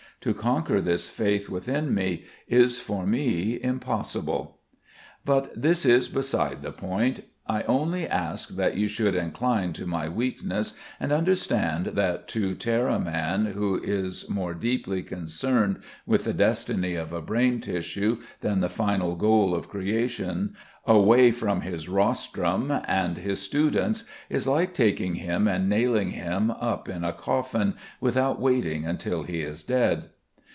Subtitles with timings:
[0.25, 4.59] To conquer this faith within me is for me impossible.
[5.25, 7.21] But this is beside the point.
[7.47, 12.87] I only ask that you should incline to my weakness and understand that to tear
[12.87, 18.59] a man who is more deeply concerned with the destiny of a brain tissue than
[18.61, 20.55] the final goal of creation
[20.85, 26.87] away from his rostrum and his students is like taking him and nailing him up
[26.87, 30.09] in a coffin without waiting until he is dead.